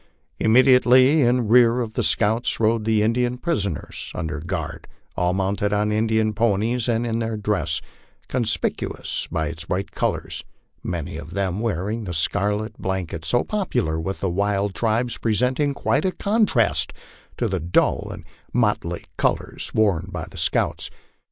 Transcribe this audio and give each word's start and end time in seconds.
Immediately 0.39 1.21
in 1.21 1.47
rear 1.47 1.79
of 1.79 1.93
the 1.93 2.01
scouts 2.01 2.59
rode 2.59 2.85
the 2.85 3.03
In 3.03 3.13
dian 3.13 3.37
prisoners 3.37 4.11
under 4.15 4.39
guard, 4.39 4.87
all 5.15 5.31
mounted 5.31 5.73
on 5.73 5.91
Indian 5.91 6.33
ponies, 6.33 6.89
and 6.89 7.05
in 7.05 7.19
their 7.19 7.37
dress, 7.37 7.81
conspicuous 8.27 9.27
by 9.31 9.45
its 9.49 9.65
bright 9.65 9.91
colors, 9.91 10.43
many 10.81 11.17
of 11.17 11.35
them 11.35 11.59
wearing 11.59 12.05
the 12.05 12.15
scarlet 12.15 12.75
blanket 12.81 13.23
so 13.23 13.43
popular 13.43 13.99
with 13.99 14.21
the 14.21 14.29
wild 14.31 14.73
tribes, 14.73 15.19
presenting 15.19 15.75
quite 15.75 16.03
a 16.03 16.11
contrast 16.11 16.93
to 17.37 17.47
the 17.47 17.59
dull 17.59 18.09
and 18.09 18.23
motley 18.51 19.03
colors 19.17 19.69
worn 19.75 20.09
by 20.11 20.25
the 20.31 20.37
scouts. 20.39 20.89